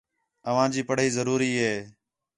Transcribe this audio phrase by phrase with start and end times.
[0.49, 1.75] اوانجی پڑھائی ضروری ہے